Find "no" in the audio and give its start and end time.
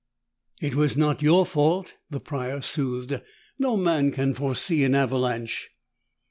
3.59-3.77